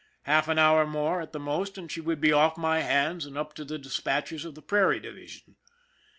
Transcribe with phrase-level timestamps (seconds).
[0.23, 3.37] Half an hour more at the most, and she would be off my hands and
[3.37, 5.57] up to the dispatchers of the Prairie Division.